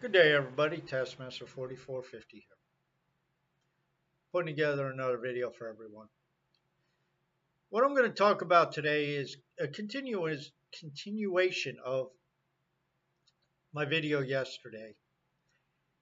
Good 0.00 0.12
day, 0.12 0.32
everybody. 0.32 0.78
Taskmaster 0.78 1.46
4450 1.46 2.36
here. 2.38 2.42
Putting 4.32 4.46
together 4.46 4.88
another 4.88 5.18
video 5.18 5.50
for 5.50 5.68
everyone. 5.68 6.06
What 7.68 7.84
I'm 7.84 7.94
going 7.94 8.08
to 8.08 8.16
talk 8.16 8.40
about 8.40 8.72
today 8.72 9.10
is 9.10 9.36
a 9.58 9.68
continuous 9.68 10.52
continuation 10.80 11.76
of 11.84 12.06
my 13.74 13.84
video 13.84 14.20
yesterday 14.20 14.94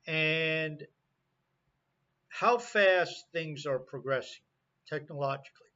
and 0.07 0.87
how 2.29 2.59
fast 2.59 3.25
things 3.33 3.67
are 3.67 3.81
progressing 3.81 4.45
technologically. 4.89 5.73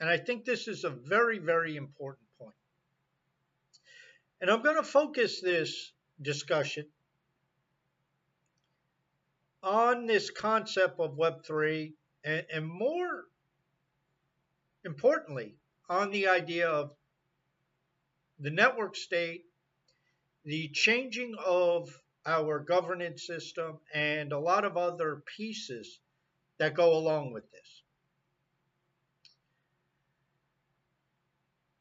And 0.00 0.08
I 0.08 0.16
think 0.16 0.46
this 0.46 0.68
is 0.68 0.84
a 0.84 0.90
very, 0.90 1.38
very 1.38 1.76
important 1.76 2.28
point. 2.40 2.56
And 4.40 4.50
I'm 4.50 4.62
going 4.62 4.76
to 4.76 4.82
focus 4.82 5.42
this 5.42 5.92
discussion 6.22 6.86
on 9.66 10.06
this 10.06 10.30
concept 10.30 11.00
of 11.00 11.18
Web3 11.18 11.92
and, 12.24 12.46
and 12.52 12.66
more 12.66 13.24
importantly, 14.84 15.56
on 15.88 16.12
the 16.12 16.28
idea 16.28 16.68
of 16.68 16.92
the 18.38 18.50
network 18.50 18.94
state, 18.94 19.42
the 20.44 20.68
changing 20.68 21.34
of 21.44 21.90
our 22.24 22.60
governance 22.60 23.26
system, 23.26 23.78
and 23.92 24.32
a 24.32 24.38
lot 24.38 24.64
of 24.64 24.76
other 24.76 25.22
pieces 25.36 25.98
that 26.58 26.74
go 26.74 26.96
along 26.96 27.32
with 27.32 27.50
this. 27.50 27.82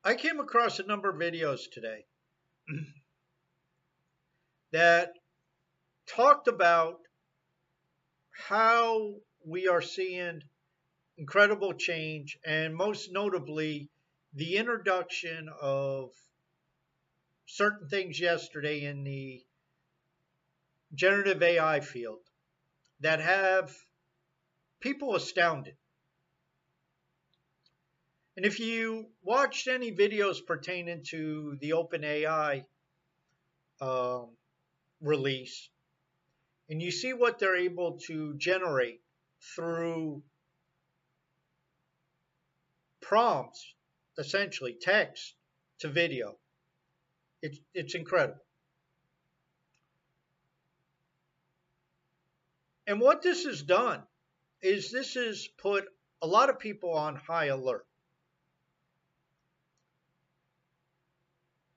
I 0.03 0.15
came 0.15 0.39
across 0.39 0.79
a 0.79 0.85
number 0.85 1.09
of 1.09 1.17
videos 1.17 1.61
today 1.71 2.05
that 4.71 5.13
talked 6.07 6.47
about 6.47 7.04
how 8.37 9.15
we 9.45 9.67
are 9.67 9.81
seeing 9.81 10.41
incredible 11.17 11.73
change, 11.73 12.37
and 12.45 12.75
most 12.75 13.11
notably, 13.11 13.89
the 14.33 14.57
introduction 14.57 15.49
of 15.61 16.11
certain 17.45 17.87
things 17.87 18.19
yesterday 18.19 18.83
in 18.83 19.03
the 19.03 19.41
generative 20.93 21.41
AI 21.41 21.79
field 21.79 22.19
that 22.99 23.19
have 23.19 23.73
people 24.81 25.15
astounded. 25.15 25.75
And 28.35 28.45
if 28.45 28.59
you 28.59 29.07
watched 29.23 29.67
any 29.67 29.91
videos 29.93 30.45
pertaining 30.45 31.03
to 31.05 31.57
the 31.61 31.69
OpenAI 31.71 32.65
um, 33.79 34.27
release, 34.99 35.69
and 36.69 36.81
you 36.81 36.91
see 36.91 37.13
what 37.13 37.39
they're 37.39 37.57
able 37.57 37.99
to 38.07 38.35
generate 38.37 39.01
through 39.55 40.23
prompts, 43.01 43.73
essentially 44.17 44.75
text 44.81 45.35
to 45.79 45.87
video. 45.87 46.37
It's, 47.41 47.59
it's 47.73 47.95
incredible. 47.95 48.39
And 52.87 52.99
what 52.99 53.21
this 53.21 53.45
has 53.45 53.61
done 53.61 54.01
is 54.61 54.91
this 54.91 55.13
has 55.15 55.47
put 55.57 55.85
a 56.21 56.27
lot 56.27 56.49
of 56.49 56.59
people 56.59 56.93
on 56.93 57.15
high 57.15 57.45
alert. 57.45 57.85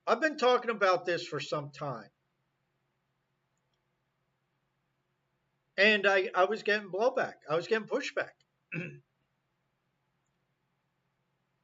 I've 0.07 0.21
been 0.21 0.37
talking 0.37 0.71
about 0.71 1.05
this 1.05 1.27
for 1.27 1.39
some 1.39 1.69
time. 1.69 2.09
And 5.79 6.05
I, 6.05 6.29
I 6.35 6.43
was 6.43 6.61
getting 6.61 6.89
blowback. 6.89 7.35
I 7.49 7.55
was 7.55 7.67
getting 7.67 7.87
pushback. 7.87 8.31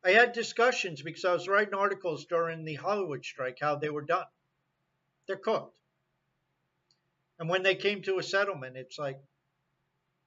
I 0.06 0.12
had 0.12 0.32
discussions 0.32 1.02
because 1.02 1.26
I 1.26 1.34
was 1.34 1.50
writing 1.50 1.74
articles 1.74 2.26
during 2.26 2.64
the 2.64 2.76
Hollywood 2.76 3.26
strike 3.26 3.58
how 3.60 3.76
they 3.76 3.90
were 3.90 4.06
done. 4.06 4.24
They're 5.28 5.36
cooked. 5.36 5.76
And 7.40 7.50
when 7.50 7.64
they 7.64 7.76
came 7.76 8.04
to 8.04 8.18
a 8.18 8.24
settlement, 8.24 8.78
it's 8.78 8.98
like, 8.98 9.20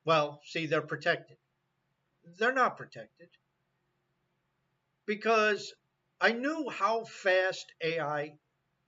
well, 0.04 0.42
see, 0.44 0.66
they're 0.66 0.82
protected. 0.82 1.38
They're 2.38 2.52
not 2.52 2.76
protected 2.76 3.30
because 5.06 5.72
I 6.20 6.32
knew 6.32 6.68
how 6.68 7.04
fast 7.04 7.72
AI 7.82 8.34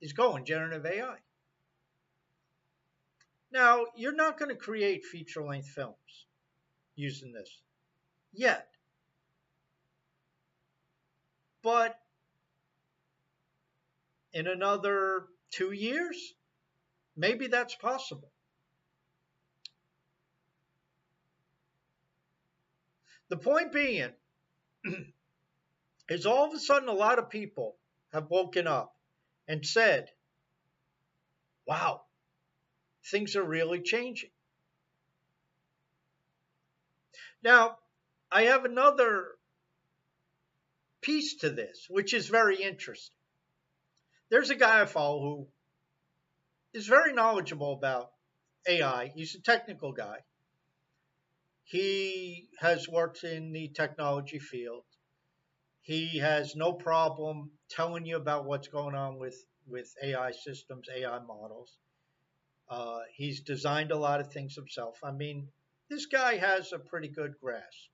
is 0.02 0.12
going, 0.12 0.44
generative 0.44 0.84
AI. 0.84 1.16
Now, 3.52 3.86
you're 3.96 4.14
not 4.14 4.38
going 4.38 4.50
to 4.50 4.56
create 4.56 5.04
feature 5.04 5.42
length 5.42 5.68
films 5.68 6.26
using 6.94 7.32
this 7.32 7.62
yet. 8.32 8.68
But 11.62 11.98
in 14.32 14.46
another 14.46 15.26
two 15.50 15.72
years, 15.72 16.34
maybe 17.16 17.48
that's 17.48 17.74
possible. 17.74 18.30
The 23.28 23.36
point 23.36 23.72
being 23.72 24.10
is 26.08 26.26
all 26.26 26.46
of 26.48 26.54
a 26.54 26.58
sudden 26.58 26.88
a 26.88 26.92
lot 26.92 27.18
of 27.18 27.30
people 27.30 27.76
have 28.12 28.30
woken 28.30 28.66
up 28.66 28.94
and 29.46 29.64
said, 29.64 30.08
wow, 31.66 32.02
things 33.06 33.36
are 33.36 33.44
really 33.44 33.80
changing. 33.80 34.30
Now, 37.42 37.78
I 38.30 38.42
have 38.44 38.64
another 38.64 39.26
piece 41.00 41.36
to 41.36 41.50
this, 41.50 41.86
which 41.88 42.12
is 42.14 42.28
very 42.28 42.62
interesting. 42.62 43.14
There's 44.30 44.50
a 44.50 44.54
guy 44.54 44.82
I 44.82 44.86
follow 44.86 45.20
who 45.20 45.48
is 46.72 46.86
very 46.86 47.12
knowledgeable 47.12 47.72
about 47.72 48.12
AI. 48.68 49.08
He's 49.08 49.34
a 49.34 49.40
technical 49.40 49.92
guy. 49.92 50.18
He 51.64 52.48
has 52.58 52.88
worked 52.88 53.24
in 53.24 53.52
the 53.52 53.68
technology 53.68 54.38
field. 54.38 54.84
He 55.82 56.18
has 56.18 56.54
no 56.54 56.72
problem 56.72 57.52
telling 57.70 58.04
you 58.04 58.16
about 58.16 58.44
what's 58.44 58.68
going 58.68 58.94
on 58.94 59.18
with, 59.18 59.36
with 59.66 59.92
AI 60.02 60.32
systems, 60.32 60.88
AI 60.94 61.18
models. 61.20 61.76
Uh, 62.70 63.00
he's 63.16 63.40
designed 63.40 63.90
a 63.90 63.96
lot 63.96 64.20
of 64.20 64.32
things 64.32 64.54
himself. 64.54 64.96
I 65.02 65.10
mean, 65.10 65.48
this 65.90 66.06
guy 66.06 66.36
has 66.36 66.72
a 66.72 66.78
pretty 66.78 67.08
good 67.08 67.34
grasp. 67.42 67.90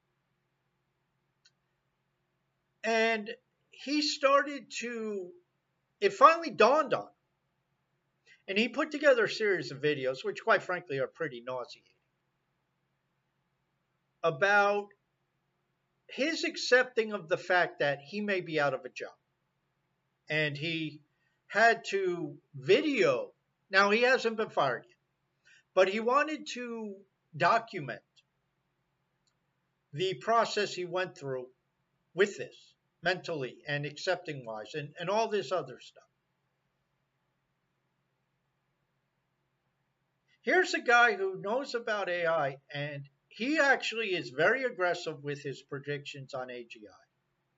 And 2.84 3.30
he 3.70 4.02
started 4.02 4.70
to, 4.80 5.30
it 6.00 6.12
finally 6.12 6.50
dawned 6.50 6.92
on 6.92 7.04
him. 7.04 7.08
And 8.48 8.58
he 8.58 8.68
put 8.68 8.90
together 8.92 9.24
a 9.24 9.30
series 9.30 9.72
of 9.72 9.80
videos, 9.80 10.18
which 10.22 10.44
quite 10.44 10.62
frankly 10.62 10.98
are 10.98 11.08
pretty 11.08 11.42
nauseating, 11.44 11.82
about 14.22 14.88
his 16.08 16.44
accepting 16.44 17.12
of 17.12 17.28
the 17.28 17.38
fact 17.38 17.80
that 17.80 18.00
he 18.00 18.20
may 18.20 18.40
be 18.42 18.60
out 18.60 18.74
of 18.74 18.84
a 18.84 18.90
job. 18.90 19.10
And 20.28 20.56
he 20.56 21.00
had 21.48 21.84
to 21.86 22.36
video 22.54 23.32
now, 23.70 23.90
he 23.90 24.02
hasn't 24.02 24.36
been 24.36 24.50
fired 24.50 24.84
yet, 24.88 24.96
but 25.74 25.88
he 25.88 26.00
wanted 26.00 26.46
to 26.54 26.94
document 27.36 28.02
the 29.92 30.14
process 30.14 30.74
he 30.74 30.84
went 30.84 31.16
through 31.16 31.46
with 32.14 32.36
this 32.36 32.74
mentally 33.02 33.58
and 33.66 33.84
accepting 33.84 34.44
wise 34.44 34.74
and, 34.74 34.94
and 34.98 35.10
all 35.10 35.28
this 35.28 35.52
other 35.52 35.80
stuff. 35.80 36.02
Here's 40.42 40.74
a 40.74 40.80
guy 40.80 41.14
who 41.14 41.40
knows 41.40 41.74
about 41.74 42.08
AI 42.08 42.58
and 42.72 43.08
he 43.28 43.58
actually 43.58 44.14
is 44.14 44.30
very 44.30 44.64
aggressive 44.64 45.22
with 45.22 45.42
his 45.42 45.60
predictions 45.62 46.34
on 46.34 46.48
AGI, 46.48 47.02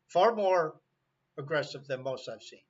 far 0.07 0.35
more 0.35 0.81
aggressive 1.39 1.87
than 1.87 2.03
most 2.03 2.29
I've 2.29 2.43
seen. 2.43 2.61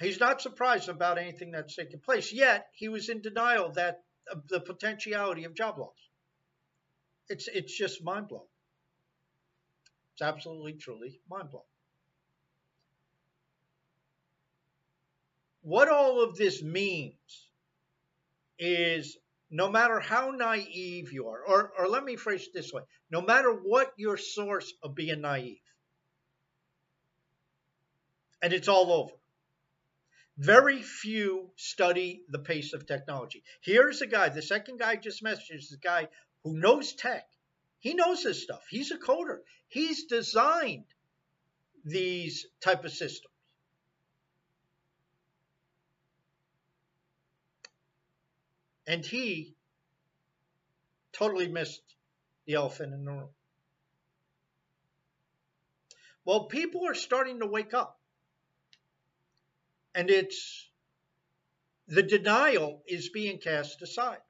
He's 0.00 0.20
not 0.20 0.40
surprised 0.40 0.88
about 0.88 1.18
anything 1.18 1.50
that's 1.50 1.74
taking 1.74 2.00
place. 2.00 2.32
Yet 2.32 2.68
he 2.72 2.88
was 2.88 3.08
in 3.08 3.20
denial 3.20 3.72
that 3.72 4.02
of 4.30 4.46
the 4.48 4.60
potentiality 4.60 5.44
of 5.44 5.54
job 5.54 5.78
loss. 5.78 5.96
It's 7.28 7.48
it's 7.48 7.76
just 7.76 8.04
mind 8.04 8.28
blowing. 8.28 8.46
It's 10.14 10.22
absolutely 10.22 10.74
truly 10.74 11.20
mind 11.28 11.50
blowing. 11.50 11.64
What 15.62 15.88
all 15.88 16.22
of 16.22 16.36
this 16.36 16.62
means 16.62 17.48
is 18.58 19.16
no 19.50 19.68
matter 19.68 19.98
how 19.98 20.30
naive 20.30 21.12
you 21.12 21.28
are, 21.28 21.42
or, 21.42 21.72
or 21.78 21.88
let 21.88 22.04
me 22.04 22.16
phrase 22.16 22.42
it 22.46 22.54
this 22.54 22.72
way 22.72 22.82
no 23.10 23.20
matter 23.20 23.50
what 23.50 23.92
your 23.96 24.16
source 24.16 24.72
of 24.82 24.94
being 24.94 25.22
naive, 25.22 25.58
and 28.40 28.52
it's 28.52 28.68
all 28.68 28.92
over 28.92 29.17
Very 30.38 30.80
few 30.82 31.50
study 31.56 32.22
the 32.28 32.38
pace 32.38 32.72
of 32.72 32.86
technology. 32.86 33.42
Here's 33.60 34.02
a 34.02 34.06
guy, 34.06 34.28
the 34.28 34.40
second 34.40 34.78
guy 34.78 34.94
just 34.94 35.22
messaged 35.22 35.72
a 35.74 35.78
guy 35.82 36.08
who 36.44 36.56
knows 36.56 36.92
tech. 36.92 37.28
He 37.80 37.94
knows 37.94 38.22
this 38.22 38.42
stuff. 38.42 38.64
He's 38.70 38.92
a 38.92 38.98
coder. 38.98 39.38
He's 39.66 40.04
designed 40.04 40.84
these 41.84 42.46
type 42.60 42.84
of 42.84 42.92
systems. 42.92 43.34
And 48.86 49.04
he 49.04 49.56
totally 51.12 51.48
missed 51.48 51.82
the 52.46 52.54
elephant 52.54 52.94
in 52.94 53.04
the 53.04 53.10
room. 53.10 53.28
Well, 56.24 56.44
people 56.44 56.86
are 56.86 56.94
starting 56.94 57.40
to 57.40 57.46
wake 57.46 57.74
up. 57.74 57.97
And 59.98 60.10
it's 60.10 60.70
the 61.88 62.04
denial 62.04 62.84
is 62.86 63.08
being 63.08 63.38
cast 63.38 63.82
aside. 63.82 64.22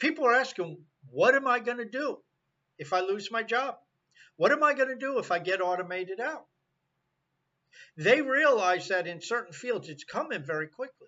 People 0.00 0.26
are 0.26 0.34
asking, 0.34 0.84
what 1.10 1.36
am 1.36 1.46
I 1.46 1.60
going 1.60 1.78
to 1.78 1.84
do 1.84 2.18
if 2.76 2.92
I 2.92 3.02
lose 3.02 3.30
my 3.30 3.44
job? 3.44 3.76
What 4.34 4.50
am 4.50 4.64
I 4.64 4.74
going 4.74 4.88
to 4.88 4.96
do 4.96 5.20
if 5.20 5.30
I 5.30 5.38
get 5.38 5.60
automated 5.60 6.18
out? 6.18 6.46
They 7.96 8.20
realize 8.20 8.88
that 8.88 9.06
in 9.06 9.20
certain 9.20 9.52
fields 9.52 9.88
it's 9.88 10.02
coming 10.02 10.42
very 10.44 10.66
quickly. 10.66 11.06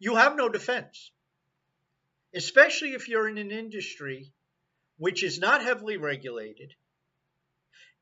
You 0.00 0.16
have 0.16 0.36
no 0.36 0.48
defense 0.48 1.12
especially 2.34 2.94
if 2.94 3.08
you're 3.08 3.28
in 3.28 3.38
an 3.38 3.52
industry 3.52 4.32
which 4.96 5.22
is 5.22 5.38
not 5.38 5.62
heavily 5.62 5.98
regulated 5.98 6.74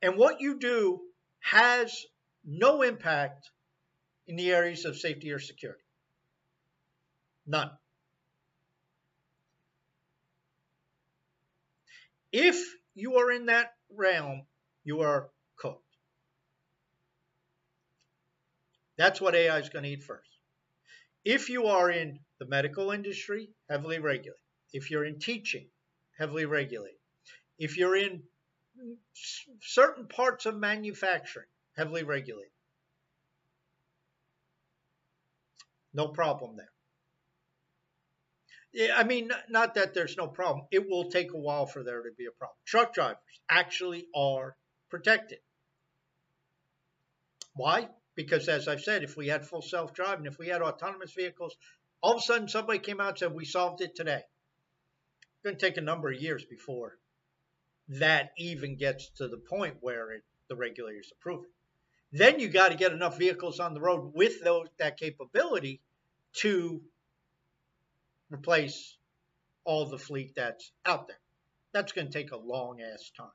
and 0.03 0.17
what 0.17 0.41
you 0.41 0.59
do 0.59 1.01
has 1.41 2.05
no 2.45 2.83
impact 2.83 3.49
in 4.27 4.37
the 4.37 4.51
areas 4.51 4.85
of 4.85 4.97
safety 4.97 5.31
or 5.31 5.39
security. 5.39 5.85
None. 7.47 7.71
If 12.33 12.57
you 12.95 13.17
are 13.17 13.31
in 13.31 13.47
that 13.47 13.75
realm, 13.91 14.43
you 14.85 15.01
are 15.01 15.31
cooked. 15.57 15.85
That's 18.97 19.21
what 19.21 19.35
AI 19.35 19.59
is 19.59 19.69
going 19.69 19.85
to 19.85 19.91
eat 19.91 20.03
first. 20.03 20.29
If 21.25 21.49
you 21.49 21.67
are 21.67 21.91
in 21.91 22.19
the 22.41 22.47
medical 22.47 22.91
industry, 22.91 23.51
heavily 23.69 23.99
regulated. 23.99 24.41
If 24.73 24.91
you're 24.91 25.05
in 25.05 25.19
teaching, 25.19 25.69
heavily 26.19 26.47
regulated. 26.47 26.99
If 27.59 27.77
you're 27.77 27.97
in 27.97 28.23
certain 29.61 30.07
parts 30.09 30.47
of 30.47 30.57
manufacturing, 30.57 31.47
heavily 31.77 32.03
regulated. 32.03 32.51
No 35.95 36.09
problem 36.09 36.57
there. 36.57 36.69
I 38.95 39.05
mean, 39.05 39.31
not 39.51 39.75
that 39.75 39.93
there's 39.93 40.17
no 40.17 40.29
problem. 40.29 40.67
It 40.71 40.89
will 40.89 41.11
take 41.11 41.33
a 41.33 41.39
while 41.39 41.67
for 41.67 41.83
there 41.83 42.03
to 42.03 42.11
be 42.17 42.25
a 42.27 42.31
problem. 42.31 42.57
Truck 42.65 42.95
drivers 42.95 43.19
actually 43.51 44.07
are 44.15 44.57
protected. 44.89 45.41
Why? 47.55 47.91
Because, 48.15 48.49
as 48.49 48.69
I've 48.69 48.83
said, 48.83 49.03
if 49.03 49.17
we 49.17 49.29
had 49.29 49.47
full 49.47 49.61
self 49.61 49.93
driving, 49.93 50.25
if 50.25 50.39
we 50.39 50.49
had 50.49 50.63
autonomous 50.63 51.13
vehicles, 51.13 51.55
all 52.03 52.13
of 52.13 52.19
a 52.19 52.23
sudden 52.23 52.49
somebody 52.49 52.79
came 52.79 53.01
out 53.01 53.11
and 53.11 53.19
said, 53.19 53.35
We 53.35 53.45
solved 53.45 53.83
it 53.83 53.95
today. 53.95 54.23
It's 54.23 55.43
going 55.45 55.57
to 55.57 55.67
take 55.67 55.77
a 55.77 55.83
number 55.83 56.11
of 56.11 56.21
years 56.21 56.45
before 56.47 56.97
that 57.89 58.31
even 58.39 58.77
gets 58.77 59.11
to 59.17 59.29
the 59.29 59.37
point 59.37 59.77
where 59.81 60.13
it, 60.13 60.23
the 60.49 60.57
regulators 60.57 61.13
approve 61.19 61.45
it. 61.45 61.51
Then 62.13 62.39
you 62.41 62.49
got 62.49 62.71
to 62.71 62.77
get 62.77 62.93
enough 62.93 63.19
vehicles 63.19 63.59
on 63.59 63.75
the 63.75 63.81
road 63.81 64.13
with 64.15 64.43
those, 64.43 64.69
that 64.79 64.99
capability 64.99 65.81
to 66.35 66.83
replace 68.31 68.97
all 69.65 69.87
the 69.87 69.99
fleet 69.99 70.35
that's 70.37 70.71
out 70.85 71.09
there. 71.09 71.21
That's 71.73 71.93
going 71.93 72.09
to 72.09 72.13
take 72.13 72.33
a 72.33 72.37
long 72.37 72.81
ass 72.81 73.11
time. 73.17 73.29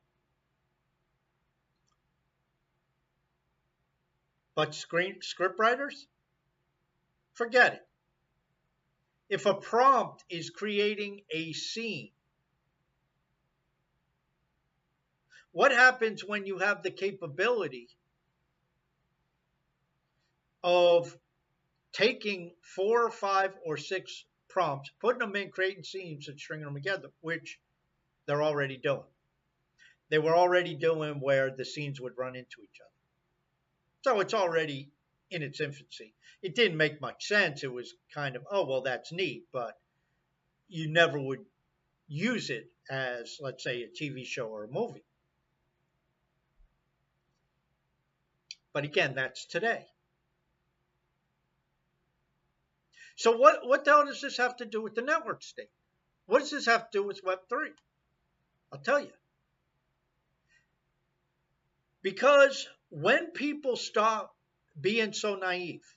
But 4.56 4.74
screen 4.74 5.18
script 5.22 5.60
writers, 5.60 6.08
forget 7.34 7.74
it. 7.74 7.88
If 9.30 9.46
a 9.46 9.54
prompt 9.54 10.24
is 10.30 10.50
creating 10.50 11.22
a 11.30 11.54
scene, 11.54 12.12
what 15.52 15.72
happens 15.72 16.24
when 16.24 16.46
you 16.46 16.60
have 16.60 16.84
the 16.84 16.92
capability 16.92 17.90
of 20.64 21.16
taking 21.94 22.54
four 22.62 23.04
or 23.04 23.12
five 23.12 23.54
or 23.66 23.78
six 23.78 24.26
prompts, 24.50 24.92
putting 25.00 25.20
them 25.20 25.36
in, 25.36 25.50
creating 25.50 25.84
scenes, 25.84 26.28
and 26.28 26.40
stringing 26.40 26.66
them 26.66 26.76
together, 26.76 27.10
which 27.22 27.60
they're 28.26 28.44
already 28.44 28.78
doing. 28.78 29.04
They 30.10 30.20
were 30.20 30.36
already 30.36 30.76
doing 30.76 31.20
where 31.20 31.52
the 31.56 31.66
scenes 31.66 32.00
would 32.00 32.18
run 32.18 32.36
into 32.36 32.62
each 32.64 32.80
other. 32.82 32.92
So 34.04 34.20
it's 34.20 34.34
already 34.34 34.92
in 35.32 35.44
its 35.44 35.60
infancy. 35.60 36.14
It 36.42 36.56
didn't 36.56 36.78
make 36.78 37.02
much 37.02 37.26
sense. 37.28 37.64
It 37.64 37.74
was 37.74 37.94
kind 38.14 38.36
of, 38.36 38.44
oh, 38.50 38.66
well, 38.66 38.82
that's 38.82 39.12
neat, 39.12 39.46
but 39.52 39.74
you 40.70 40.90
never 40.90 41.20
would 41.20 41.46
use 42.08 42.50
it 42.50 42.72
as, 42.90 43.38
let's 43.42 43.64
say, 43.64 43.84
a 43.84 43.88
TV 43.88 44.26
show 44.26 44.48
or 44.48 44.66
a 44.66 44.72
movie. 44.72 45.04
But 48.77 48.85
again, 48.85 49.15
that's 49.15 49.45
today. 49.45 49.88
So 53.15 53.35
what, 53.35 53.68
what 53.68 53.83
the 53.83 53.89
hell 53.89 54.06
does 54.06 54.21
this 54.21 54.38
have 54.38 54.56
to 54.57 54.65
do 54.65 54.83
with 54.83 54.94
the 54.94 55.01
network 55.01 55.41
state? 55.41 55.71
What 56.27 56.41
does 56.41 56.51
this 56.51 56.68
have 56.68 56.91
to 56.91 57.00
do 57.00 57.03
with 57.03 57.24
Web3? 57.25 57.69
I'll 58.71 58.77
tell 58.77 59.00
you. 59.00 59.09
Because 62.03 62.69
when 62.91 63.31
people 63.31 63.77
stop 63.77 64.35
being 64.79 65.12
so 65.12 65.33
naive, 65.33 65.95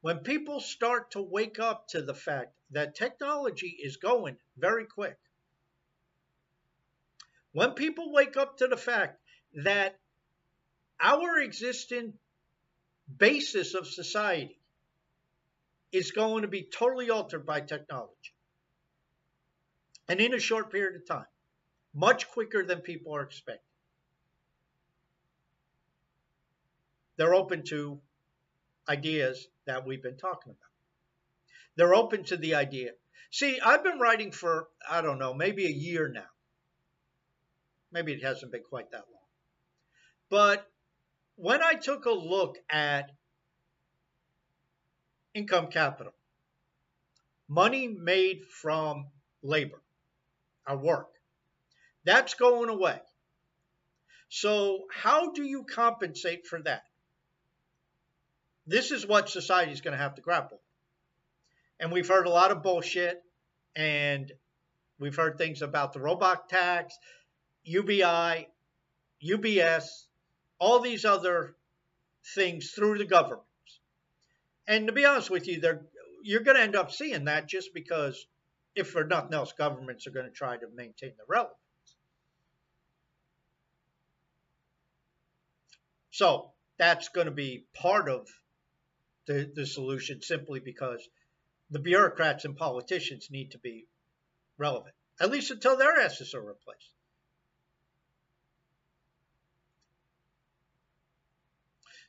when 0.00 0.18
people 0.18 0.58
start 0.58 1.12
to 1.12 1.22
wake 1.22 1.60
up 1.60 1.86
to 1.90 2.02
the 2.02 2.12
fact 2.12 2.56
that 2.72 2.96
technology 2.96 3.78
is 3.80 3.98
going 3.98 4.36
very 4.56 4.86
quick, 4.86 5.18
when 7.52 7.70
people 7.74 8.12
wake 8.12 8.36
up 8.36 8.58
to 8.58 8.66
the 8.66 8.76
fact 8.76 9.20
that 9.62 10.00
our 11.04 11.38
existing 11.38 12.14
basis 13.18 13.74
of 13.74 13.86
society 13.86 14.58
is 15.92 16.10
going 16.10 16.42
to 16.42 16.48
be 16.48 16.62
totally 16.62 17.10
altered 17.10 17.46
by 17.46 17.60
technology. 17.60 18.34
And 20.08 20.20
in 20.20 20.34
a 20.34 20.40
short 20.40 20.72
period 20.72 20.96
of 20.96 21.06
time, 21.06 21.26
much 21.94 22.28
quicker 22.28 22.64
than 22.64 22.80
people 22.80 23.14
are 23.14 23.22
expecting. 23.22 23.60
they're 27.16 27.34
open 27.34 27.62
to 27.64 28.00
ideas 28.88 29.46
that 29.66 29.86
we've 29.86 30.02
been 30.02 30.16
talking 30.16 30.50
about. 30.50 30.58
They're 31.76 31.94
open 31.94 32.24
to 32.24 32.36
the 32.36 32.54
idea. 32.54 32.90
See, 33.30 33.58
I've 33.60 33.82
been 33.82 33.98
writing 33.98 34.30
for, 34.30 34.68
I 34.88 35.00
don't 35.00 35.18
know, 35.18 35.34
maybe 35.34 35.66
a 35.66 35.70
year 35.70 36.08
now. 36.08 36.22
Maybe 37.92 38.12
it 38.12 38.22
hasn't 38.22 38.52
been 38.52 38.62
quite 38.62 38.90
that 38.90 39.04
long. 39.12 39.22
But 40.30 40.68
when 41.36 41.62
I 41.62 41.74
took 41.74 42.04
a 42.06 42.10
look 42.10 42.58
at 42.70 43.10
income 45.34 45.68
capital, 45.68 46.14
money 47.48 47.88
made 47.88 48.44
from 48.48 49.06
labor, 49.42 49.82
our 50.66 50.76
work, 50.76 51.08
that's 52.04 52.34
going 52.34 52.68
away. 52.68 53.00
So, 54.28 54.84
how 54.92 55.32
do 55.32 55.42
you 55.42 55.64
compensate 55.64 56.46
for 56.46 56.60
that? 56.62 56.82
This 58.66 58.90
is 58.90 59.06
what 59.06 59.28
society 59.28 59.72
is 59.72 59.80
going 59.80 59.96
to 59.96 60.02
have 60.02 60.14
to 60.14 60.22
grapple. 60.22 60.60
And 61.78 61.92
we've 61.92 62.08
heard 62.08 62.26
a 62.26 62.30
lot 62.30 62.50
of 62.50 62.62
bullshit, 62.62 63.22
and 63.76 64.32
we've 64.98 65.14
heard 65.14 65.36
things 65.36 65.60
about 65.62 65.92
the 65.92 66.00
robot 66.00 66.48
tax, 66.48 66.96
UBI, 67.64 68.48
UBS, 69.22 69.84
all 70.58 70.80
these 70.80 71.04
other 71.04 71.54
things 72.34 72.70
through 72.70 72.98
the 72.98 73.04
governments. 73.04 73.48
And 74.66 74.86
to 74.86 74.92
be 74.92 75.04
honest 75.04 75.30
with 75.30 75.46
you, 75.46 75.60
you're 76.22 76.40
going 76.40 76.56
to 76.56 76.62
end 76.62 76.76
up 76.76 76.90
seeing 76.90 77.24
that 77.24 77.48
just 77.48 77.74
because, 77.74 78.26
if 78.74 78.90
for 78.90 79.04
nothing 79.04 79.34
else, 79.34 79.52
governments 79.52 80.06
are 80.06 80.10
going 80.10 80.26
to 80.26 80.32
try 80.32 80.56
to 80.56 80.66
maintain 80.74 81.12
the 81.18 81.24
relevance. 81.28 81.58
So 86.10 86.52
that's 86.78 87.08
going 87.08 87.26
to 87.26 87.32
be 87.32 87.66
part 87.74 88.08
of 88.08 88.28
the, 89.26 89.50
the 89.54 89.66
solution 89.66 90.22
simply 90.22 90.60
because 90.60 91.06
the 91.70 91.78
bureaucrats 91.78 92.44
and 92.44 92.56
politicians 92.56 93.28
need 93.30 93.50
to 93.50 93.58
be 93.58 93.86
relevant, 94.58 94.94
at 95.20 95.30
least 95.30 95.50
until 95.50 95.76
their 95.76 96.00
asses 96.00 96.34
are 96.34 96.40
replaced. 96.40 96.90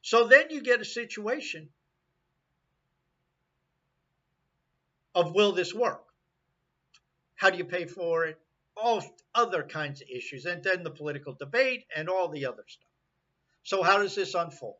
So 0.05 0.27
then 0.27 0.51
you 0.51 0.61
get 0.61 0.81
a 0.81 0.85
situation 0.85 1.67
of 5.15 5.33
will 5.33 5.51
this 5.51 5.73
work? 5.73 6.03
How 7.33 7.49
do 7.49 7.57
you 7.57 7.65
pay 7.65 7.87
for 7.87 8.25
it? 8.25 8.39
All 8.77 9.03
other 9.33 9.63
kinds 9.63 10.03
of 10.03 10.07
issues, 10.07 10.45
and 10.45 10.63
then 10.63 10.83
the 10.83 10.91
political 10.91 11.33
debate 11.33 11.87
and 11.95 12.07
all 12.07 12.29
the 12.29 12.45
other 12.45 12.63
stuff. 12.67 12.87
So, 13.63 13.81
how 13.81 13.97
does 13.97 14.13
this 14.13 14.35
unfold? 14.35 14.77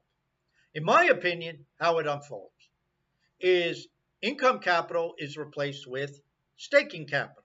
In 0.76 0.84
my 0.84 1.06
opinion, 1.06 1.66
how 1.80 1.98
it 1.98 2.06
unfolds 2.06 2.70
is 3.40 3.88
income 4.22 4.60
capital 4.60 5.16
is 5.18 5.38
replaced 5.38 5.88
with 5.88 6.22
staking 6.56 7.08
capital. 7.08 7.44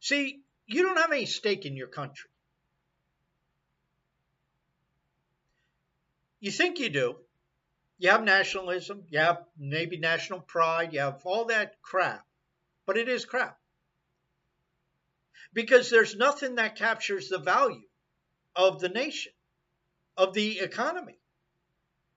See, 0.00 0.40
you 0.64 0.84
don't 0.84 0.96
have 0.96 1.12
any 1.12 1.26
stake 1.26 1.66
in 1.66 1.76
your 1.76 1.88
country. 1.88 2.30
You 6.40 6.50
think 6.50 6.78
you 6.78 6.88
do. 6.88 7.16
You 7.98 8.10
have 8.10 8.22
nationalism, 8.22 9.04
you 9.08 9.18
have 9.18 9.44
maybe 9.58 9.98
national 9.98 10.40
pride, 10.40 10.92
you 10.92 11.00
have 11.00 11.20
all 11.24 11.46
that 11.46 11.82
crap, 11.82 12.24
but 12.86 12.96
it 12.96 13.08
is 13.08 13.24
crap. 13.24 13.58
Because 15.52 15.90
there's 15.90 16.14
nothing 16.14 16.56
that 16.56 16.76
captures 16.76 17.28
the 17.28 17.38
value 17.38 17.82
of 18.54 18.80
the 18.80 18.88
nation, 18.88 19.32
of 20.16 20.32
the 20.32 20.60
economy. 20.60 21.18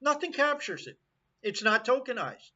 Nothing 0.01 0.33
captures 0.33 0.85
it. 0.85 0.99
It's 1.41 1.63
not 1.63 1.85
tokenized. 1.85 2.51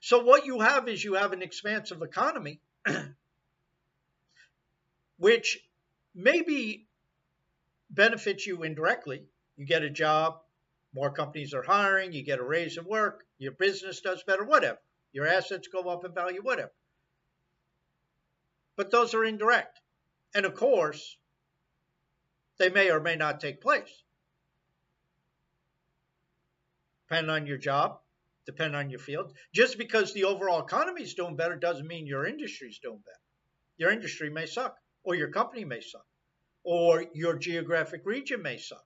So 0.00 0.22
what 0.22 0.44
you 0.44 0.60
have 0.60 0.88
is 0.88 1.02
you 1.02 1.14
have 1.14 1.32
an 1.32 1.42
expansive 1.42 2.02
economy, 2.02 2.60
which 5.16 5.58
maybe 6.14 6.85
benefits 7.96 8.46
you 8.46 8.62
indirectly. 8.62 9.24
You 9.56 9.66
get 9.66 9.82
a 9.82 9.90
job, 9.90 10.38
more 10.94 11.10
companies 11.10 11.52
are 11.54 11.62
hiring, 11.62 12.12
you 12.12 12.22
get 12.22 12.38
a 12.38 12.44
raise 12.44 12.76
in 12.76 12.84
work, 12.84 13.24
your 13.38 13.52
business 13.52 14.00
does 14.00 14.22
better, 14.22 14.44
whatever. 14.44 14.78
Your 15.12 15.26
assets 15.26 15.68
go 15.68 15.80
up 15.88 16.04
in 16.04 16.14
value, 16.14 16.42
whatever. 16.42 16.72
But 18.76 18.90
those 18.90 19.14
are 19.14 19.24
indirect. 19.24 19.80
And 20.34 20.46
of 20.46 20.54
course, 20.54 21.16
they 22.58 22.68
may 22.68 22.90
or 22.90 23.00
may 23.00 23.16
not 23.16 23.40
take 23.40 23.60
place. 23.60 24.02
Depending 27.08 27.30
on 27.30 27.46
your 27.46 27.58
job, 27.58 28.00
depending 28.46 28.78
on 28.78 28.90
your 28.90 28.98
field. 28.98 29.32
Just 29.52 29.78
because 29.78 30.12
the 30.12 30.24
overall 30.24 30.64
economy 30.64 31.02
is 31.02 31.14
doing 31.14 31.36
better 31.36 31.56
doesn't 31.56 31.86
mean 31.86 32.06
your 32.06 32.26
industry 32.26 32.68
is 32.68 32.78
doing 32.78 32.98
better. 32.98 33.20
Your 33.76 33.90
industry 33.90 34.30
may 34.30 34.46
suck, 34.46 34.76
or 35.04 35.14
your 35.14 35.30
company 35.30 35.64
may 35.64 35.80
suck, 35.80 36.06
or 36.66 37.04
your 37.14 37.38
geographic 37.38 38.02
region 38.04 38.42
may 38.42 38.58
suck. 38.58 38.84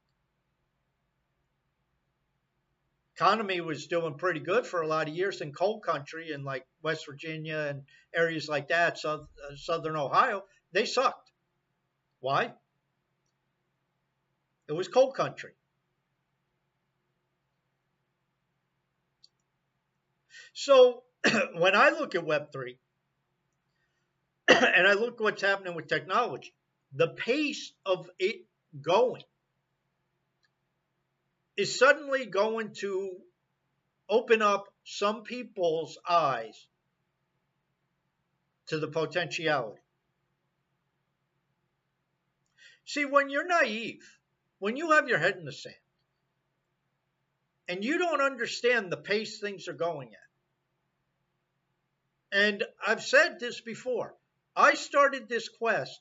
Economy 3.16 3.62
was 3.62 3.86
doing 3.86 4.14
pretty 4.14 4.40
good 4.40 4.66
for 4.66 4.82
a 4.82 4.86
lot 4.86 5.08
of 5.08 5.16
years 5.16 5.40
in 5.40 5.50
coal 5.52 5.80
country 5.80 6.30
in 6.30 6.44
like 6.44 6.66
West 6.82 7.06
Virginia 7.06 7.66
and 7.70 7.82
areas 8.14 8.48
like 8.48 8.68
that, 8.68 9.02
uh, 9.04 9.18
southern 9.56 9.96
Ohio. 9.96 10.44
They 10.72 10.84
sucked. 10.84 11.30
Why? 12.20 12.52
It 14.68 14.72
was 14.72 14.88
coal 14.88 15.12
country. 15.12 15.52
So 20.52 21.04
when 21.54 21.74
I 21.74 21.90
look 21.90 22.14
at 22.14 22.26
Web3 22.26 22.76
and 24.48 24.86
I 24.86 24.92
look 24.92 25.18
what's 25.18 25.40
happening 25.40 25.74
with 25.74 25.88
technology, 25.88 26.52
the 26.92 27.08
pace 27.08 27.72
of 27.86 28.10
it 28.18 28.44
going 28.80 29.22
is 31.56 31.78
suddenly 31.78 32.26
going 32.26 32.72
to 32.74 33.10
open 34.08 34.42
up 34.42 34.66
some 34.84 35.22
people's 35.22 35.98
eyes 36.08 36.66
to 38.66 38.78
the 38.78 38.88
potentiality. 38.88 39.80
See, 42.86 43.04
when 43.04 43.30
you're 43.30 43.46
naive, 43.46 44.04
when 44.58 44.76
you 44.76 44.92
have 44.92 45.08
your 45.08 45.18
head 45.18 45.36
in 45.36 45.44
the 45.44 45.52
sand, 45.52 45.74
and 47.68 47.84
you 47.84 47.98
don't 47.98 48.20
understand 48.20 48.90
the 48.90 48.96
pace 48.96 49.38
things 49.38 49.68
are 49.68 49.74
going 49.74 50.08
at, 50.08 50.30
and 52.32 52.64
I've 52.84 53.02
said 53.02 53.38
this 53.38 53.60
before. 53.60 54.14
I 54.56 54.74
started 54.74 55.28
this 55.28 55.48
quest 55.48 56.00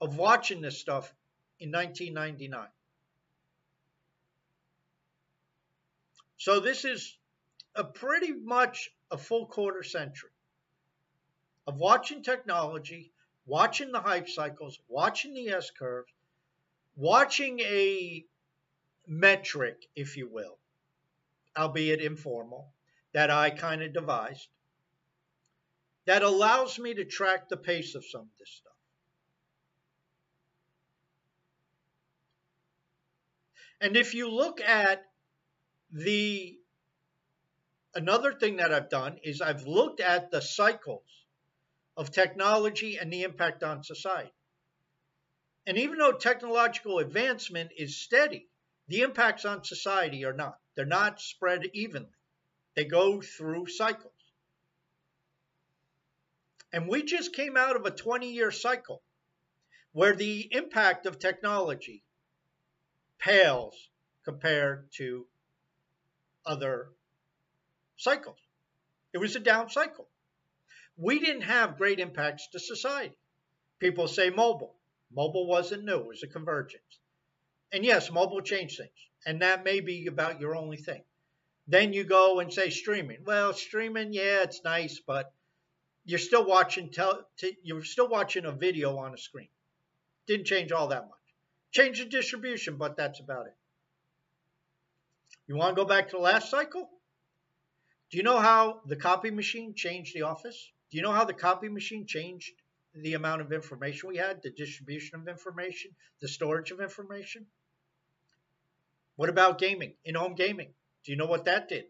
of 0.00 0.16
watching 0.16 0.60
this 0.60 0.78
stuff 0.78 1.12
in 1.60 1.70
1999. 1.70 2.66
So 6.36 6.60
this 6.60 6.84
is 6.84 7.16
a 7.74 7.84
pretty 7.84 8.32
much 8.32 8.90
a 9.10 9.16
full 9.16 9.46
quarter 9.46 9.82
century 9.82 10.30
of 11.66 11.76
watching 11.78 12.22
technology, 12.22 13.12
watching 13.46 13.92
the 13.92 14.00
hype 14.00 14.28
cycles, 14.28 14.78
watching 14.88 15.34
the 15.34 15.48
S 15.48 15.70
curves, 15.70 16.12
watching 16.96 17.60
a 17.60 18.24
metric, 19.06 19.86
if 19.96 20.16
you 20.16 20.28
will, 20.28 20.58
albeit 21.56 22.00
informal, 22.00 22.72
that 23.12 23.30
I 23.30 23.50
kind 23.50 23.82
of 23.82 23.92
devised 23.92 24.48
that 26.06 26.22
allows 26.22 26.78
me 26.78 26.94
to 26.94 27.04
track 27.04 27.48
the 27.48 27.56
pace 27.56 27.94
of 27.94 28.04
some 28.04 28.22
of 28.22 28.38
this 28.38 28.50
stuff. 28.50 28.73
And 33.80 33.96
if 33.96 34.14
you 34.14 34.30
look 34.30 34.60
at 34.60 35.04
the 35.90 36.58
another 37.94 38.32
thing 38.32 38.56
that 38.56 38.72
I've 38.72 38.88
done 38.88 39.18
is 39.22 39.40
I've 39.40 39.66
looked 39.66 40.00
at 40.00 40.30
the 40.30 40.40
cycles 40.40 41.04
of 41.96 42.10
technology 42.10 42.96
and 42.98 43.12
the 43.12 43.22
impact 43.22 43.62
on 43.62 43.84
society. 43.84 44.32
And 45.66 45.78
even 45.78 45.98
though 45.98 46.12
technological 46.12 46.98
advancement 46.98 47.70
is 47.76 48.00
steady, 48.00 48.48
the 48.88 49.02
impacts 49.02 49.44
on 49.44 49.64
society 49.64 50.24
are 50.24 50.32
not. 50.32 50.58
They're 50.74 50.84
not 50.84 51.20
spread 51.20 51.70
evenly. 51.72 52.10
They 52.74 52.84
go 52.84 53.22
through 53.22 53.68
cycles. 53.68 54.12
And 56.72 56.88
we 56.88 57.04
just 57.04 57.32
came 57.32 57.56
out 57.56 57.76
of 57.76 57.86
a 57.86 57.90
20 57.90 58.32
year 58.32 58.50
cycle 58.50 59.02
where 59.92 60.16
the 60.16 60.48
impact 60.50 61.06
of 61.06 61.20
technology 61.20 62.02
pales 63.18 63.74
compared 64.24 64.90
to 64.92 65.26
other 66.46 66.88
cycles. 67.96 68.38
It 69.12 69.18
was 69.18 69.36
a 69.36 69.40
down 69.40 69.70
cycle. 69.70 70.08
We 70.96 71.18
didn't 71.18 71.42
have 71.42 71.78
great 71.78 72.00
impacts 72.00 72.48
to 72.48 72.58
society. 72.58 73.16
People 73.78 74.08
say 74.08 74.30
mobile. 74.30 74.74
Mobile 75.12 75.46
wasn't 75.46 75.84
new, 75.84 75.98
it 75.98 76.06
was 76.06 76.22
a 76.22 76.28
convergence. 76.28 76.98
And 77.72 77.84
yes, 77.84 78.10
mobile 78.10 78.40
changed 78.40 78.78
things. 78.78 78.90
And 79.26 79.42
that 79.42 79.64
may 79.64 79.80
be 79.80 80.06
about 80.06 80.40
your 80.40 80.56
only 80.56 80.76
thing. 80.76 81.02
Then 81.66 81.92
you 81.92 82.04
go 82.04 82.40
and 82.40 82.52
say 82.52 82.70
streaming. 82.70 83.24
Well, 83.24 83.52
streaming, 83.54 84.12
yeah, 84.12 84.42
it's 84.42 84.62
nice, 84.64 85.00
but 85.00 85.32
you're 86.04 86.18
still 86.18 86.44
watching 86.44 86.90
tel- 86.90 87.26
t- 87.38 87.56
you're 87.62 87.84
still 87.84 88.08
watching 88.08 88.44
a 88.44 88.52
video 88.52 88.98
on 88.98 89.14
a 89.14 89.18
screen. 89.18 89.48
Didn't 90.26 90.46
change 90.46 90.72
all 90.72 90.88
that 90.88 91.04
much. 91.04 91.23
Change 91.74 91.98
the 91.98 92.04
distribution, 92.04 92.76
but 92.76 92.96
that's 92.96 93.18
about 93.18 93.46
it. 93.46 93.54
You 95.48 95.56
want 95.56 95.74
to 95.74 95.82
go 95.82 95.88
back 95.88 96.08
to 96.10 96.16
the 96.16 96.22
last 96.22 96.48
cycle? 96.48 96.88
Do 98.10 98.16
you 98.16 98.22
know 98.22 98.38
how 98.38 98.80
the 98.86 98.94
copy 98.94 99.32
machine 99.32 99.74
changed 99.74 100.14
the 100.14 100.22
office? 100.22 100.70
Do 100.92 100.96
you 100.96 101.02
know 101.02 101.10
how 101.10 101.24
the 101.24 101.34
copy 101.34 101.68
machine 101.68 102.06
changed 102.06 102.52
the 102.94 103.14
amount 103.14 103.40
of 103.40 103.52
information 103.52 104.08
we 104.08 104.18
had, 104.18 104.40
the 104.40 104.50
distribution 104.50 105.18
of 105.18 105.26
information, 105.26 105.90
the 106.20 106.28
storage 106.28 106.70
of 106.70 106.80
information? 106.80 107.44
What 109.16 109.28
about 109.28 109.58
gaming, 109.58 109.94
in 110.04 110.14
home 110.14 110.36
gaming? 110.36 110.68
Do 111.04 111.10
you 111.10 111.18
know 111.18 111.26
what 111.26 111.46
that 111.46 111.68
did? 111.68 111.86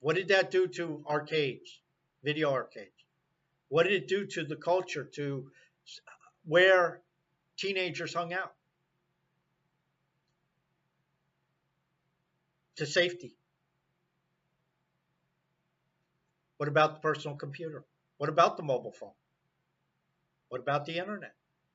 What 0.00 0.16
did 0.16 0.28
that 0.28 0.50
do 0.50 0.66
to 0.66 1.04
arcades, 1.08 1.80
video 2.24 2.50
arcades? 2.50 2.90
What 3.68 3.84
did 3.84 3.92
it 3.92 4.08
do 4.08 4.26
to 4.26 4.42
the 4.44 4.56
culture, 4.56 5.04
to 5.14 5.52
where 6.44 7.00
teenagers 7.56 8.12
hung 8.12 8.32
out? 8.32 8.54
To 12.76 12.86
safety. 12.86 13.36
What 16.56 16.68
about 16.68 16.94
the 16.94 17.00
personal 17.00 17.36
computer? 17.36 17.84
What 18.18 18.28
about 18.28 18.56
the 18.56 18.62
mobile 18.62 18.92
phone? 18.92 19.14
What 20.48 20.60
about 20.60 20.86
the 20.86 20.98
internet? 20.98 21.34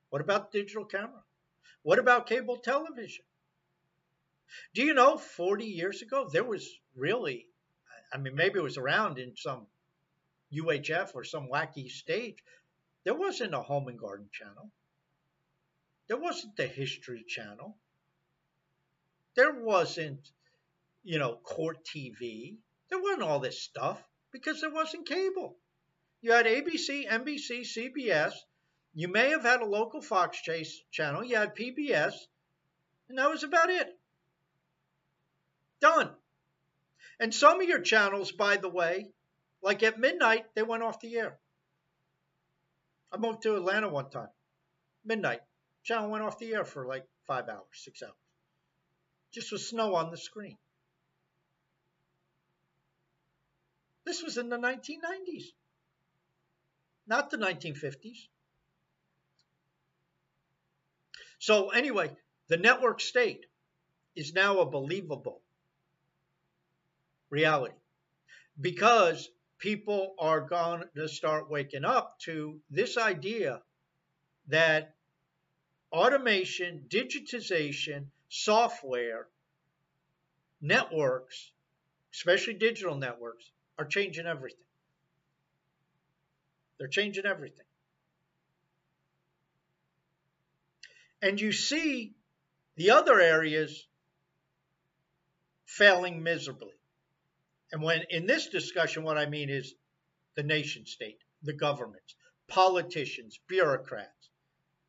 What 0.09 0.21
about 0.21 0.51
the 0.51 0.59
digital 0.59 0.85
camera? 0.85 1.23
What 1.83 1.99
about 1.99 2.27
cable 2.27 2.57
television? 2.57 3.25
Do 4.73 4.83
you 4.83 4.93
know 4.93 5.17
40 5.17 5.65
years 5.65 6.01
ago 6.01 6.29
there 6.31 6.43
was 6.43 6.67
really, 6.95 7.47
I 8.13 8.17
mean, 8.17 8.35
maybe 8.35 8.59
it 8.59 8.63
was 8.63 8.77
around 8.77 9.19
in 9.19 9.35
some 9.35 9.67
UHF 10.53 11.11
or 11.13 11.23
some 11.23 11.49
wacky 11.49 11.89
stage, 11.89 12.37
there 13.03 13.13
wasn't 13.13 13.53
a 13.53 13.61
home 13.61 13.87
and 13.87 13.99
garden 13.99 14.29
channel. 14.31 14.71
There 16.07 16.17
wasn't 16.17 16.55
the 16.55 16.67
History 16.67 17.25
Channel. 17.27 17.75
There 19.35 19.53
wasn't, 19.53 20.31
you 21.07 21.19
know, 21.19 21.35
Court 21.35 21.77
TV. 21.85 22.57
There 22.89 23.01
wasn't 23.01 23.23
all 23.23 23.39
this 23.39 23.61
stuff 23.61 24.03
because 24.33 24.59
there 24.59 24.73
wasn't 24.73 25.07
cable. 25.07 25.55
You 26.19 26.33
had 26.33 26.45
ABC, 26.45 27.07
NBC, 27.07 27.61
CBS. 27.61 28.33
You 28.93 29.07
may 29.07 29.29
have 29.29 29.43
had 29.43 29.61
a 29.61 29.65
local 29.65 30.01
Fox 30.01 30.41
Chase 30.41 30.81
channel. 30.91 31.23
You 31.23 31.37
had 31.37 31.55
PBS. 31.55 32.11
And 33.07 33.17
that 33.17 33.29
was 33.29 33.43
about 33.43 33.69
it. 33.69 33.87
Done. 35.79 36.09
And 37.21 37.33
some 37.33 37.61
of 37.61 37.67
your 37.69 37.79
channels, 37.79 38.33
by 38.33 38.57
the 38.57 38.69
way, 38.69 39.07
like 39.63 39.83
at 39.83 39.97
midnight, 39.97 40.43
they 40.55 40.63
went 40.63 40.83
off 40.83 40.99
the 40.99 41.15
air. 41.15 41.39
I 43.13 43.17
moved 43.17 43.43
to 43.43 43.55
Atlanta 43.55 43.87
one 43.87 44.09
time. 44.09 44.29
Midnight. 45.05 45.39
Channel 45.85 46.09
went 46.09 46.25
off 46.25 46.37
the 46.37 46.53
air 46.53 46.65
for 46.65 46.85
like 46.85 47.05
five 47.27 47.47
hours, 47.47 47.63
six 47.71 48.03
hours. 48.03 48.11
Just 49.31 49.53
with 49.53 49.61
snow 49.61 49.95
on 49.95 50.11
the 50.11 50.17
screen. 50.17 50.57
This 54.07 54.23
was 54.23 54.37
in 54.37 54.47
the 54.47 54.57
1990s, 54.57 55.51
not 57.07 57.29
the 57.29 57.35
1950s. 57.35 58.29
So, 61.39 61.71
anyway, 61.71 62.15
the 62.47 62.55
network 62.55 63.01
state 63.01 63.47
is 64.15 64.33
now 64.33 64.59
a 64.59 64.65
believable 64.65 65.41
reality 67.29 67.75
because 68.61 69.29
people 69.57 70.15
are 70.19 70.39
going 70.39 70.85
to 70.95 71.09
start 71.09 71.49
waking 71.49 71.83
up 71.83 72.17
to 72.19 72.61
this 72.69 72.97
idea 72.97 73.61
that 74.47 74.95
automation, 75.91 76.85
digitization, 76.87 78.05
software, 78.29 79.27
networks, 80.61 81.51
especially 82.13 82.53
digital 82.53 82.95
networks, 82.95 83.51
are 83.77 83.85
changing 83.85 84.25
everything. 84.25 84.59
They're 86.77 86.87
changing 86.87 87.25
everything. 87.25 87.65
And 91.21 91.41
you 91.41 91.51
see 91.51 92.13
the 92.75 92.91
other 92.91 93.19
areas 93.19 93.87
failing 95.65 96.21
miserably. 96.21 96.73
And 97.71 97.81
when 97.81 98.03
in 98.09 98.27
this 98.27 98.47
discussion, 98.47 99.03
what 99.03 99.17
I 99.17 99.25
mean 99.25 99.49
is 99.49 99.73
the 100.35 100.43
nation 100.43 100.85
state, 100.85 101.19
the 101.41 101.53
governments, 101.53 102.15
politicians, 102.47 103.39
bureaucrats, 103.47 104.29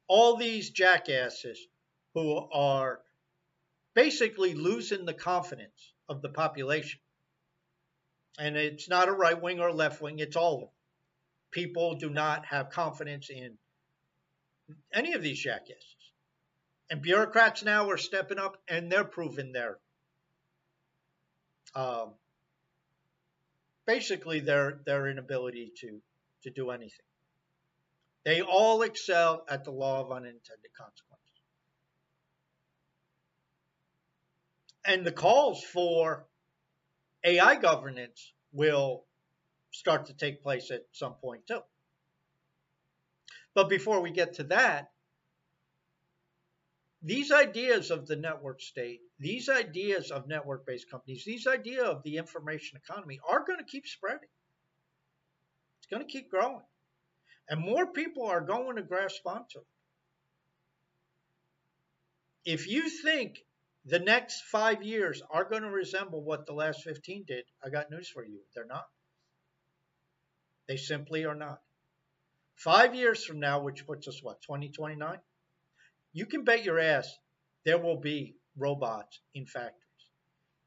all 0.06 0.36
these 0.36 0.70
jackasses 0.70 1.58
who 2.14 2.48
are 2.52 3.00
basically 3.94 4.54
losing 4.54 5.04
the 5.04 5.14
confidence 5.14 5.92
of 6.08 6.22
the 6.22 6.28
population. 6.28 7.00
And 8.38 8.56
it's 8.56 8.88
not 8.88 9.08
a 9.08 9.12
right 9.12 9.40
wing 9.40 9.60
or 9.60 9.72
left 9.72 10.00
wing, 10.00 10.18
it's 10.18 10.36
all 10.36 10.54
of 10.54 10.60
them. 10.60 10.68
People 11.50 11.94
do 11.96 12.10
not 12.10 12.46
have 12.46 12.70
confidence 12.70 13.30
in 13.30 13.58
any 14.92 15.14
of 15.14 15.22
these 15.22 15.38
jackasses. 15.38 15.84
And 16.90 17.02
bureaucrats 17.02 17.64
now 17.64 17.90
are 17.90 17.96
stepping 17.96 18.38
up 18.38 18.56
and 18.68 18.90
they're 18.90 19.04
proving 19.04 19.52
their 19.52 19.78
um, 21.74 22.14
basically 23.86 24.40
their 24.40 24.80
their 24.84 25.08
inability 25.08 25.72
to 25.80 26.00
to 26.42 26.50
do 26.50 26.70
anything. 26.70 27.04
They 28.24 28.42
all 28.42 28.82
excel 28.82 29.44
at 29.48 29.64
the 29.64 29.70
law 29.70 30.00
of 30.00 30.12
unintended 30.12 30.72
consequences. 30.76 31.24
And 34.84 35.04
the 35.04 35.12
calls 35.12 35.62
for 35.62 36.26
AI 37.24 37.56
governance 37.56 38.32
will 38.52 39.04
start 39.70 40.06
to 40.06 40.14
take 40.14 40.42
place 40.42 40.70
at 40.70 40.84
some 40.92 41.14
point 41.14 41.46
too. 41.46 41.60
But 43.54 43.68
before 43.68 44.00
we 44.00 44.10
get 44.10 44.34
to 44.34 44.44
that, 44.44 44.92
these 47.02 47.30
ideas 47.30 47.90
of 47.90 48.06
the 48.06 48.16
network 48.16 48.60
state, 48.60 49.00
these 49.18 49.48
ideas 49.48 50.10
of 50.10 50.26
network 50.26 50.66
based 50.66 50.90
companies, 50.90 51.24
these 51.24 51.46
idea 51.46 51.84
of 51.84 52.02
the 52.02 52.16
information 52.16 52.78
economy 52.78 53.20
are 53.28 53.44
going 53.44 53.58
to 53.58 53.64
keep 53.64 53.86
spreading. 53.86 54.28
It's 55.78 55.86
going 55.90 56.04
to 56.04 56.10
keep 56.10 56.30
growing. 56.30 56.64
And 57.48 57.60
more 57.60 57.86
people 57.86 58.26
are 58.26 58.40
going 58.40 58.76
to 58.76 58.82
grasp 58.82 59.26
onto 59.26 59.58
it. 59.58 59.66
If 62.44 62.68
you 62.68 62.88
think 62.88 63.44
the 63.88 63.98
next 63.98 64.42
five 64.42 64.82
years 64.82 65.22
are 65.30 65.44
going 65.44 65.62
to 65.62 65.70
resemble 65.70 66.22
what 66.22 66.46
the 66.46 66.52
last 66.52 66.82
15 66.82 67.24
did, 67.26 67.44
I 67.64 67.70
got 67.70 67.90
news 67.90 68.08
for 68.08 68.24
you. 68.24 68.40
They're 68.54 68.66
not. 68.66 68.86
They 70.66 70.76
simply 70.76 71.24
are 71.24 71.34
not. 71.34 71.60
Five 72.56 72.94
years 72.94 73.24
from 73.24 73.40
now, 73.40 73.60
which 73.60 73.86
puts 73.86 74.08
us 74.08 74.22
what, 74.22 74.42
2029? 74.42 75.18
you 76.12 76.26
can 76.26 76.44
bet 76.44 76.64
your 76.64 76.78
ass 76.78 77.08
there 77.64 77.78
will 77.78 78.00
be 78.00 78.34
robots 78.56 79.20
in 79.34 79.46
factories. 79.46 79.74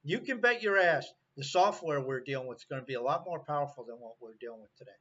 You 0.04 0.20
can 0.20 0.40
bet 0.40 0.62
your 0.62 0.78
ass 0.78 1.08
the 1.38 1.44
software 1.44 2.02
we're 2.02 2.22
dealing 2.22 2.48
with 2.48 2.60
is 2.60 2.66
going 2.70 2.82
to 2.82 2.86
be 2.86 2.94
a 2.94 3.02
lot 3.02 3.26
more 3.26 3.44
powerful 3.44 3.86
than 3.86 3.96
what 3.96 4.16
we're 4.22 4.36
dealing 4.40 4.62
with 4.62 4.76
today. 4.78 4.92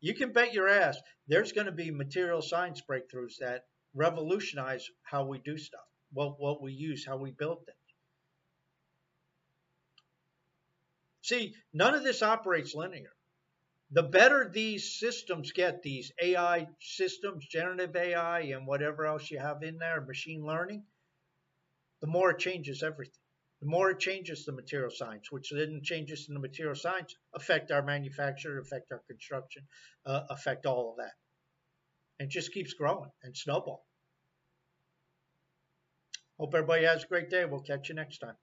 You 0.00 0.14
can 0.14 0.32
bet 0.32 0.54
your 0.54 0.68
ass 0.68 0.98
there's 1.28 1.52
going 1.52 1.66
to 1.66 1.72
be 1.72 1.90
material 1.90 2.42
science 2.42 2.82
breakthroughs 2.88 3.38
that 3.40 3.64
revolutionize 3.94 4.88
how 5.02 5.24
we 5.24 5.38
do 5.38 5.56
stuff, 5.56 5.80
what, 6.12 6.40
what 6.40 6.62
we 6.62 6.72
use, 6.72 7.04
how 7.06 7.16
we 7.16 7.30
built 7.30 7.64
things. 7.66 7.76
See, 11.22 11.54
none 11.72 11.94
of 11.94 12.02
this 12.02 12.22
operates 12.22 12.74
linear 12.74 13.12
the 13.92 14.02
better 14.04 14.48
these 14.48 14.98
systems 14.98 15.52
get, 15.52 15.82
these 15.82 16.12
AI 16.22 16.68
systems, 16.80 17.46
generative 17.46 17.96
AI, 17.96 18.40
and 18.40 18.66
whatever 18.66 19.04
else 19.04 19.30
you 19.30 19.38
have 19.38 19.62
in 19.62 19.78
there, 19.78 20.00
machine 20.00 20.44
learning, 20.44 20.84
the 22.00 22.06
more 22.06 22.30
it 22.30 22.38
changes 22.38 22.82
everything. 22.82 23.14
The 23.60 23.66
more 23.66 23.90
it 23.90 23.98
changes 23.98 24.44
the 24.44 24.52
material 24.52 24.90
science, 24.90 25.30
which 25.30 25.50
then 25.50 25.82
changes 25.82 26.26
in 26.28 26.34
the 26.34 26.40
material 26.40 26.74
science 26.74 27.14
affect 27.34 27.70
our 27.70 27.82
manufacture, 27.82 28.58
affect 28.58 28.90
our 28.90 29.02
construction, 29.06 29.66
uh, 30.06 30.22
affect 30.30 30.64
all 30.64 30.92
of 30.92 30.96
that. 30.96 31.12
And 32.18 32.28
it 32.28 32.32
just 32.32 32.54
keeps 32.54 32.72
growing 32.72 33.10
and 33.22 33.36
snowball. 33.36 33.84
Hope 36.40 36.54
everybody 36.54 36.86
has 36.86 37.04
a 37.04 37.06
great 37.06 37.28
day. 37.28 37.44
We'll 37.44 37.60
catch 37.60 37.90
you 37.90 37.94
next 37.94 38.16
time. 38.16 38.34